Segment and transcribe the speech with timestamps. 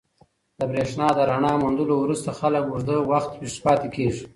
[0.59, 4.23] د برېښنا د رڼا موندلو وروسته خلک اوږده وخت ویښ پاتې کېږي.